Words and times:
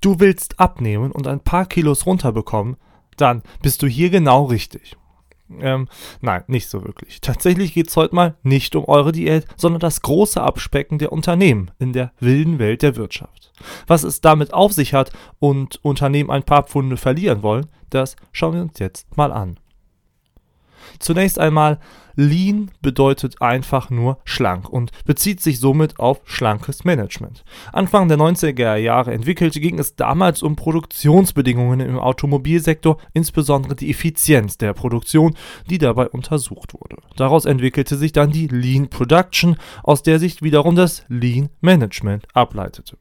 Du 0.00 0.18
willst 0.18 0.58
abnehmen 0.58 1.12
und 1.12 1.26
ein 1.26 1.40
paar 1.40 1.66
Kilos 1.66 2.06
runterbekommen, 2.06 2.76
dann 3.16 3.42
bist 3.62 3.82
du 3.82 3.86
hier 3.86 4.10
genau 4.10 4.44
richtig. 4.44 4.96
Ähm, 5.58 5.88
nein, 6.20 6.44
nicht 6.46 6.68
so 6.68 6.84
wirklich. 6.84 7.20
Tatsächlich 7.20 7.74
geht 7.74 7.88
es 7.88 7.96
heute 7.96 8.14
mal 8.14 8.36
nicht 8.42 8.76
um 8.76 8.84
eure 8.84 9.12
Diät, 9.12 9.46
sondern 9.56 9.80
das 9.80 10.00
große 10.02 10.40
Abspecken 10.40 10.98
der 10.98 11.12
Unternehmen 11.12 11.72
in 11.78 11.92
der 11.92 12.12
wilden 12.20 12.58
Welt 12.58 12.82
der 12.82 12.96
Wirtschaft. 12.96 13.52
Was 13.86 14.04
es 14.04 14.20
damit 14.20 14.54
auf 14.54 14.72
sich 14.72 14.94
hat 14.94 15.12
und 15.38 15.84
Unternehmen 15.84 16.30
ein 16.30 16.44
paar 16.44 16.62
Pfunde 16.62 16.96
verlieren 16.96 17.42
wollen, 17.42 17.66
das 17.90 18.16
schauen 18.32 18.54
wir 18.54 18.62
uns 18.62 18.78
jetzt 18.78 19.16
mal 19.16 19.32
an. 19.32 19.58
Zunächst 20.98 21.38
einmal, 21.38 21.78
Lean 22.16 22.70
bedeutet 22.82 23.40
einfach 23.40 23.90
nur 23.90 24.18
schlank 24.24 24.68
und 24.68 24.90
bezieht 25.04 25.40
sich 25.40 25.58
somit 25.58 25.98
auf 25.98 26.20
schlankes 26.24 26.84
Management. 26.84 27.44
Anfang 27.72 28.08
der 28.08 28.18
90er 28.18 28.76
Jahre 28.76 29.12
entwickelte, 29.12 29.60
ging 29.60 29.78
es 29.78 29.96
damals 29.96 30.42
um 30.42 30.56
Produktionsbedingungen 30.56 31.80
im 31.80 31.98
Automobilsektor, 31.98 32.98
insbesondere 33.12 33.76
die 33.76 33.90
Effizienz 33.90 34.58
der 34.58 34.74
Produktion, 34.74 35.34
die 35.68 35.78
dabei 35.78 36.08
untersucht 36.08 36.74
wurde. 36.74 36.96
Daraus 37.16 37.44
entwickelte 37.44 37.96
sich 37.96 38.12
dann 38.12 38.30
die 38.30 38.48
Lean 38.48 38.88
Production, 38.88 39.56
aus 39.82 40.02
der 40.02 40.18
sich 40.18 40.42
wiederum 40.42 40.76
das 40.76 41.04
Lean 41.08 41.48
Management 41.60 42.26
ableitete. 42.34 42.98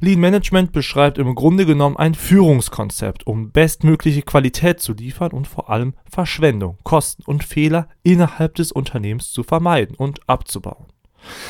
Lean 0.00 0.20
Management 0.20 0.72
beschreibt 0.72 1.18
im 1.18 1.34
Grunde 1.34 1.66
genommen 1.66 1.96
ein 1.96 2.14
Führungskonzept, 2.14 3.26
um 3.26 3.50
bestmögliche 3.50 4.22
Qualität 4.22 4.80
zu 4.80 4.92
liefern 4.92 5.32
und 5.32 5.48
vor 5.48 5.70
allem 5.70 5.94
Verschwendung, 6.10 6.78
Kosten 6.82 7.22
und 7.24 7.44
Fehler 7.44 7.88
innerhalb 8.02 8.54
des 8.54 8.72
Unternehmens 8.72 9.32
zu 9.32 9.42
vermeiden 9.42 9.96
und 9.96 10.20
abzubauen. 10.28 10.86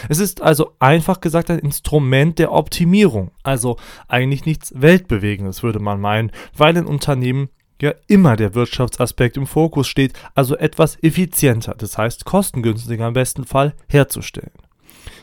Es 0.09 0.19
ist 0.19 0.43
also 0.43 0.73
einfach 0.79 1.21
gesagt 1.21 1.51
ein 1.51 1.59
Instrument 1.59 2.39
der 2.39 2.53
Optimierung, 2.53 3.30
also 3.43 3.77
eigentlich 4.09 4.45
nichts 4.45 4.73
Weltbewegendes, 4.77 5.63
würde 5.63 5.79
man 5.79 6.01
meinen, 6.01 6.30
weil 6.57 6.77
in 6.77 6.87
Unternehmen 6.87 7.49
ja 7.80 7.95
immer 8.07 8.37
der 8.37 8.55
Wirtschaftsaspekt 8.55 9.37
im 9.37 9.46
Fokus 9.46 9.89
steht, 9.89 10.13
also 10.35 10.57
etwas 10.57 11.02
effizienter, 11.02 11.74
das 11.77 11.99
heißt 11.99 12.24
kostengünstiger 12.24 13.09
im 13.09 13.15
besten 13.15 13.45
Fall 13.45 13.74
herzustellen. 13.89 14.52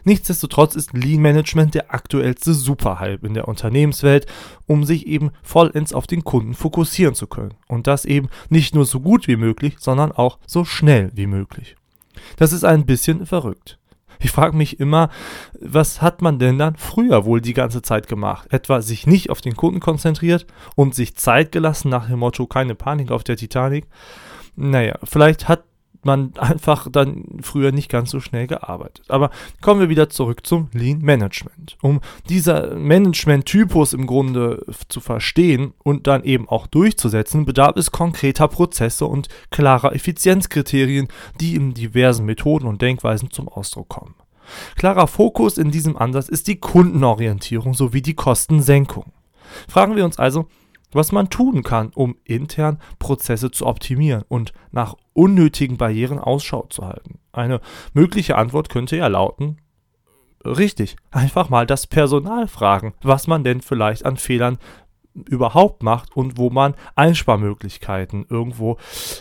Nichtsdestotrotz 0.03 0.75
ist 0.75 0.93
Lean 0.93 1.21
Management 1.21 1.75
der 1.75 1.93
aktuellste 1.93 2.53
Superhype 2.53 3.25
in 3.25 3.33
der 3.33 3.47
Unternehmenswelt, 3.47 4.25
um 4.65 4.83
sich 4.83 5.07
eben 5.07 5.31
vollends 5.43 5.93
auf 5.93 6.07
den 6.07 6.23
Kunden 6.23 6.53
fokussieren 6.53 7.15
zu 7.15 7.27
können. 7.27 7.53
Und 7.67 7.87
das 7.87 8.05
eben 8.05 8.29
nicht 8.49 8.75
nur 8.75 8.85
so 8.85 8.99
gut 8.99 9.27
wie 9.27 9.37
möglich, 9.37 9.75
sondern 9.79 10.11
auch 10.11 10.39
so 10.47 10.65
schnell 10.65 11.11
wie 11.13 11.27
möglich. 11.27 11.75
Das 12.37 12.53
ist 12.53 12.63
ein 12.63 12.85
bisschen 12.85 13.25
verrückt. 13.25 13.79
Ich 14.21 14.31
frage 14.31 14.55
mich 14.55 14.81
immer, 14.81 15.09
was 15.61 16.01
hat 16.01 16.21
man 16.21 16.39
denn 16.39 16.57
dann 16.57 16.75
früher 16.75 17.23
wohl 17.23 17.39
die 17.39 17.53
ganze 17.53 17.81
Zeit 17.81 18.07
gemacht? 18.07 18.51
Etwa 18.51 18.81
sich 18.81 19.07
nicht 19.07 19.29
auf 19.29 19.39
den 19.39 19.55
Kunden 19.55 19.79
konzentriert 19.79 20.45
und 20.75 20.93
sich 20.93 21.15
Zeit 21.15 21.53
gelassen 21.53 21.89
nach 21.89 22.07
dem 22.07 22.19
Motto 22.19 22.45
keine 22.45 22.75
Panik 22.75 23.11
auf 23.11 23.23
der 23.23 23.37
Titanic? 23.37 23.87
Naja, 24.57 24.99
vielleicht 25.05 25.47
hat 25.47 25.63
man 26.05 26.33
einfach 26.37 26.87
dann 26.91 27.25
früher 27.41 27.71
nicht 27.71 27.89
ganz 27.89 28.11
so 28.11 28.19
schnell 28.19 28.47
gearbeitet. 28.47 29.05
Aber 29.09 29.31
kommen 29.61 29.79
wir 29.79 29.89
wieder 29.89 30.09
zurück 30.09 30.45
zum 30.45 30.69
Lean 30.73 30.99
Management. 30.99 31.77
Um 31.81 32.01
dieser 32.29 32.75
Management-Typus 32.75 33.93
im 33.93 34.07
Grunde 34.07 34.65
zu 34.87 34.99
verstehen 34.99 35.73
und 35.83 36.07
dann 36.07 36.23
eben 36.23 36.47
auch 36.47 36.67
durchzusetzen, 36.67 37.45
bedarf 37.45 37.75
es 37.75 37.91
konkreter 37.91 38.47
Prozesse 38.47 39.05
und 39.05 39.27
klarer 39.51 39.93
Effizienzkriterien, 39.93 41.07
die 41.39 41.55
in 41.55 41.73
diversen 41.73 42.25
Methoden 42.25 42.67
und 42.67 42.81
Denkweisen 42.81 43.31
zum 43.31 43.47
Ausdruck 43.47 43.89
kommen. 43.89 44.15
Klarer 44.75 45.07
Fokus 45.07 45.57
in 45.57 45.71
diesem 45.71 45.95
Ansatz 45.97 46.27
ist 46.27 46.47
die 46.47 46.59
Kundenorientierung 46.59 47.73
sowie 47.73 48.01
die 48.01 48.15
Kostensenkung. 48.15 49.11
Fragen 49.67 49.95
wir 49.95 50.05
uns 50.05 50.19
also, 50.19 50.47
was 50.91 51.11
man 51.11 51.29
tun 51.29 51.63
kann, 51.63 51.91
um 51.93 52.15
intern 52.23 52.79
Prozesse 52.97 53.51
zu 53.51 53.65
optimieren 53.65 54.23
und 54.27 54.53
nach 54.71 54.95
unnötigen 55.13 55.77
Barrieren 55.77 56.19
Ausschau 56.19 56.65
zu 56.69 56.85
halten. 56.85 57.19
Eine 57.31 57.61
mögliche 57.93 58.37
Antwort 58.37 58.69
könnte 58.69 58.97
ja 58.97 59.07
lauten, 59.07 59.57
richtig, 60.45 60.95
einfach 61.11 61.49
mal 61.49 61.65
das 61.65 61.87
Personal 61.87 62.47
fragen, 62.47 62.93
was 63.01 63.27
man 63.27 63.43
denn 63.43 63.61
vielleicht 63.61 64.05
an 64.05 64.17
Fehlern 64.17 64.57
überhaupt 65.13 65.83
macht 65.83 66.15
und 66.15 66.37
wo 66.37 66.49
man 66.49 66.75
Einsparmöglichkeiten 66.95 68.25
irgendwo 68.29 68.77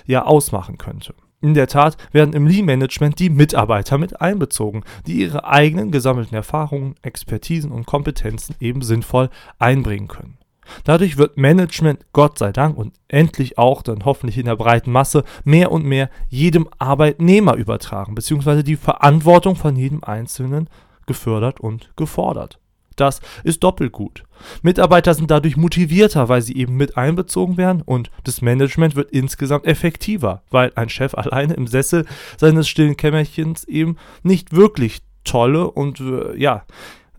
ja 0.07 0.25
ausmachen 0.25 0.79
könnte. 0.79 1.15
In 1.41 1.55
der 1.55 1.69
Tat 1.69 1.97
werden 2.13 2.35
im 2.35 2.47
Lean-Management 2.47 3.19
die 3.21 3.31
Mitarbeiter 3.31 3.97
mit 3.97 4.21
einbezogen, 4.21 4.83
die 5.07 5.21
ihre 5.21 5.45
eigenen 5.45 5.93
gesammelten 5.93 6.35
Erfahrungen, 6.35 6.97
Expertisen 7.03 7.71
und 7.71 7.87
Kompetenzen 7.87 8.57
eben 8.59 8.83
sinnvoll 8.83 9.31
einbringen 9.59 10.09
können. 10.09 10.38
Dadurch 10.85 11.17
wird 11.17 11.37
Management, 11.37 12.07
Gott 12.13 12.39
sei 12.39 12.53
Dank 12.53 12.77
und 12.77 12.95
endlich 13.09 13.59
auch 13.59 13.83
dann 13.83 14.05
hoffentlich 14.05 14.39
in 14.39 14.47
der 14.47 14.57
breiten 14.57 14.93
Masse, 14.93 15.25
mehr 15.45 15.73
und 15.73 15.85
mehr 15.85 16.11
jedem 16.29 16.69
Arbeitnehmer 16.79 17.55
übertragen, 17.55 18.15
beziehungsweise 18.15 18.65
die 18.65 18.77
Verantwortung 18.77 19.57
von 19.57 19.77
jedem 19.77 20.05
Einzelnen 20.05 20.69
gefördert 21.07 21.61
und 21.61 21.91
gefordert. 21.97 22.59
Das 22.99 23.21
ist 23.45 23.63
doppelt 23.63 23.93
gut. 23.93 24.25
Mitarbeiter 24.63 25.15
sind 25.15 25.31
dadurch 25.31 25.57
motivierter, 25.57 26.29
weil 26.29 26.43
sie 26.43 26.57
eben 26.57 26.77
mit 26.77 26.97
einbezogen 26.97 27.57
werden 27.57 27.83
und 27.83 28.11
das 28.25 28.43
Management 28.43 28.97
wird 28.97 29.11
insgesamt 29.11 29.67
effektiver, 29.67 30.43
weil 30.51 30.73
ein 30.75 30.89
Chef 30.89 31.15
alleine 31.17 31.55
im 31.55 31.67
Sessel 31.67 32.07
seines 32.37 32.69
stillen 32.69 32.97
Kämmerchens 32.97 33.65
eben 33.65 33.97
nicht 34.23 34.53
wirklich 34.53 35.01
tolle 35.25 35.71
und 35.71 36.01
äh, 36.01 36.37
ja, 36.37 36.65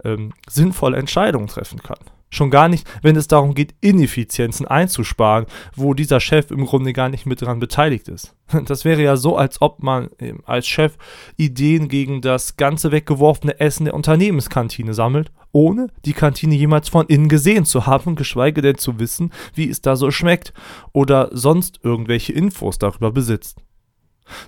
ähm, 0.04 0.34
sinnvolle 0.50 0.98
Entscheidungen 0.98 1.48
treffen 1.48 1.82
kann. 1.82 2.00
Schon 2.30 2.52
gar 2.52 2.70
nicht, 2.70 2.88
wenn 3.02 3.16
es 3.16 3.28
darum 3.28 3.56
geht, 3.56 3.74
Ineffizienzen 3.82 4.68
einzusparen, 4.68 5.48
wo 5.76 5.94
dieser 5.94 6.20
Chef 6.20 6.52
im 6.52 6.66
Grunde 6.66 6.94
gar 6.94 7.10
nicht 7.10 7.26
mit 7.26 7.42
dran 7.42 7.60
beteiligt 7.60 8.08
ist. 8.08 8.36
Das 8.66 8.84
wäre 8.84 9.02
ja 9.02 9.16
so, 9.16 9.38
als 9.38 9.62
ob 9.62 9.82
man 9.84 10.10
als 10.46 10.68
Chef 10.68 10.98
Ideen 11.38 11.88
gegen 11.88 12.22
das 12.22 12.58
ganze 12.58 12.92
weggeworfene 12.92 13.60
Essen 13.60 13.86
der 13.86 13.94
Unternehmenskantine 13.94 14.94
sammelt, 14.94 15.32
ohne 15.52 15.88
die 16.06 16.14
Kantine 16.14 16.56
jemals 16.56 16.90
von 16.90 17.06
innen 17.08 17.30
gesehen 17.30 17.66
zu 17.66 17.86
haben, 17.86 18.16
geschweige 18.16 18.62
denn 18.62 18.78
zu 18.78 19.00
wissen, 19.00 19.32
wie 19.54 19.70
es 19.70 19.82
da 19.82 19.96
so 19.96 20.12
schmeckt 20.12 20.54
oder 20.94 21.30
sonst 21.32 21.80
irgendwelche 21.84 22.34
Infos 22.34 22.80
darüber 22.80 23.12
besitzt. 23.12 23.62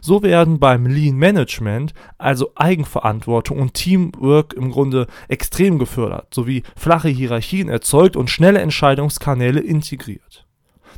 So 0.02 0.24
werden 0.24 0.60
beim 0.60 0.86
Lean 0.86 1.16
Management 1.16 1.94
also 2.18 2.52
Eigenverantwortung 2.56 3.60
und 3.60 3.74
Teamwork 3.74 4.54
im 4.54 4.72
Grunde 4.72 5.08
extrem 5.28 5.80
gefördert, 5.80 6.34
sowie 6.34 6.64
flache 6.76 7.10
Hierarchien 7.10 7.70
erzeugt 7.70 8.16
und 8.16 8.30
schnelle 8.30 8.60
Entscheidungskanäle 8.60 9.60
integriert. 9.60 10.46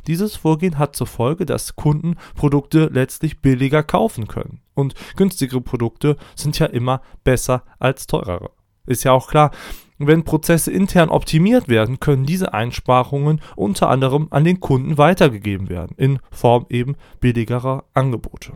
Dieses 0.06 0.36
Vorgehen 0.36 0.78
hat 0.78 0.96
zur 0.96 1.06
Folge, 1.06 1.46
dass 1.46 1.76
Kunden 1.76 2.16
Produkte 2.34 2.90
letztlich 2.92 3.40
billiger 3.40 3.82
kaufen 3.82 4.28
können. 4.28 4.60
Und 4.74 4.94
günstigere 5.16 5.60
Produkte 5.60 6.16
sind 6.34 6.58
ja 6.58 6.66
immer 6.66 7.00
besser 7.22 7.62
als 7.78 8.06
teurere. 8.06 8.50
Ist 8.86 9.04
ja 9.04 9.12
auch 9.12 9.28
klar, 9.28 9.50
wenn 9.98 10.24
Prozesse 10.24 10.72
intern 10.72 11.08
optimiert 11.08 11.68
werden, 11.68 12.00
können 12.00 12.26
diese 12.26 12.52
Einsparungen 12.52 13.40
unter 13.56 13.88
anderem 13.88 14.26
an 14.30 14.44
den 14.44 14.60
Kunden 14.60 14.98
weitergegeben 14.98 15.68
werden, 15.68 15.94
in 15.96 16.18
Form 16.30 16.66
eben 16.68 16.96
billigerer 17.20 17.84
Angebote. 17.94 18.54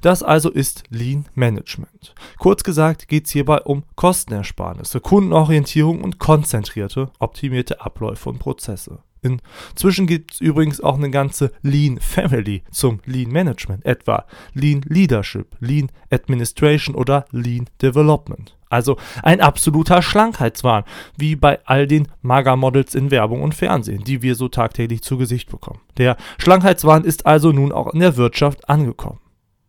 Das 0.00 0.22
also 0.22 0.50
ist 0.50 0.84
Lean 0.90 1.26
Management. 1.34 2.14
Kurz 2.38 2.62
gesagt 2.62 3.08
geht 3.08 3.26
es 3.26 3.32
hierbei 3.32 3.60
um 3.60 3.84
Kostenersparnisse, 3.96 5.00
Kundenorientierung 5.00 6.02
und 6.02 6.18
konzentrierte, 6.18 7.10
optimierte 7.18 7.80
Abläufe 7.80 8.28
und 8.28 8.38
Prozesse. 8.38 9.00
Inzwischen 9.22 10.08
gibt 10.08 10.34
es 10.34 10.40
übrigens 10.40 10.80
auch 10.80 10.96
eine 10.96 11.10
ganze 11.10 11.52
Lean 11.62 12.00
Family 12.00 12.64
zum 12.72 13.00
Lean 13.06 13.30
Management, 13.30 13.86
etwa 13.86 14.26
Lean 14.52 14.82
Leadership, 14.84 15.54
Lean 15.60 15.90
Administration 16.10 16.96
oder 16.96 17.26
Lean 17.30 17.68
Development. 17.80 18.56
Also 18.68 18.96
ein 19.22 19.40
absoluter 19.40 20.02
Schlankheitswahn, 20.02 20.84
wie 21.16 21.36
bei 21.36 21.60
all 21.66 21.86
den 21.86 22.08
Maga-Models 22.22 22.94
in 22.94 23.10
Werbung 23.10 23.42
und 23.42 23.54
Fernsehen, 23.54 24.02
die 24.02 24.22
wir 24.22 24.34
so 24.34 24.48
tagtäglich 24.48 25.02
zu 25.02 25.18
Gesicht 25.18 25.50
bekommen. 25.50 25.80
Der 25.98 26.16
Schlankheitswahn 26.38 27.04
ist 27.04 27.26
also 27.26 27.52
nun 27.52 27.70
auch 27.70 27.92
in 27.92 28.00
der 28.00 28.16
Wirtschaft 28.16 28.68
angekommen. 28.68 29.20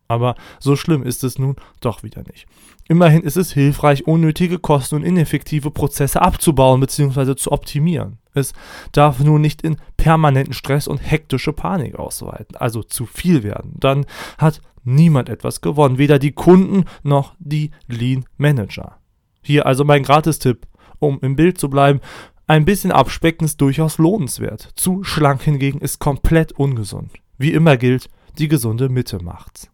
Aber 0.08 0.34
so 0.60 0.76
schlimm 0.76 1.02
ist 1.02 1.24
es 1.24 1.38
nun 1.38 1.56
doch 1.80 2.02
wieder 2.02 2.22
nicht. 2.22 2.46
Immerhin 2.86 3.22
ist 3.22 3.36
es 3.36 3.52
hilfreich, 3.52 4.06
unnötige 4.06 4.58
Kosten 4.58 4.96
und 4.96 5.04
ineffektive 5.04 5.70
Prozesse 5.70 6.20
abzubauen 6.20 6.80
bzw. 6.80 7.34
zu 7.36 7.50
optimieren. 7.52 8.18
Es 8.34 8.52
darf 8.92 9.20
nur 9.20 9.38
nicht 9.38 9.62
in 9.62 9.76
permanenten 9.96 10.52
Stress 10.52 10.86
und 10.86 10.98
hektische 10.98 11.52
Panik 11.52 11.98
ausweiten, 11.98 12.56
also 12.56 12.82
zu 12.82 13.06
viel 13.06 13.42
werden. 13.42 13.72
Dann 13.78 14.04
hat 14.36 14.60
niemand 14.82 15.30
etwas 15.30 15.62
gewonnen, 15.62 15.98
weder 15.98 16.18
die 16.18 16.32
Kunden 16.32 16.84
noch 17.02 17.34
die 17.38 17.70
Lean 17.86 18.26
Manager. 18.36 18.98
Hier 19.42 19.66
also 19.66 19.84
mein 19.84 20.02
Gratistipp, 20.02 20.66
um 20.98 21.18
im 21.22 21.36
Bild 21.36 21.58
zu 21.58 21.70
bleiben. 21.70 22.00
Ein 22.46 22.66
bisschen 22.66 22.92
Abspecken 22.92 23.46
ist 23.46 23.60
durchaus 23.60 23.96
lohnenswert. 23.96 24.68
Zu 24.74 25.04
schlank 25.04 25.42
hingegen 25.42 25.80
ist 25.80 25.98
komplett 25.98 26.52
ungesund. 26.52 27.12
Wie 27.38 27.52
immer 27.52 27.78
gilt, 27.78 28.10
die 28.38 28.48
gesunde 28.48 28.90
Mitte 28.90 29.22
macht's. 29.22 29.70